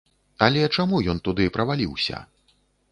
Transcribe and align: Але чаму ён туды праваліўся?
Але 0.45 0.63
чаму 0.79 1.03
ён 1.15 1.21
туды 1.29 1.47
праваліўся? 1.59 2.27